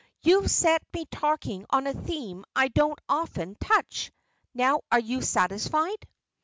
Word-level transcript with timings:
You've 0.23 0.49
set 0.49 0.81
me 0.95 1.05
talking 1.11 1.67
on 1.69 1.85
a 1.85 1.93
theme 1.93 2.43
I 2.55 2.69
don't 2.69 2.97
often 3.07 3.55
touch. 3.59 4.11
Now, 4.51 4.79
are 4.91 4.97
you 4.97 5.21
satisfied?" 5.21 6.07